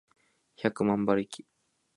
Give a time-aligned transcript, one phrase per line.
[0.57, 1.45] 百万馬力